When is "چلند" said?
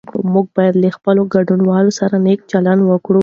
2.51-2.81